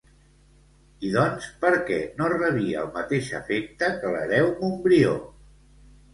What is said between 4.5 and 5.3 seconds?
Montbrió?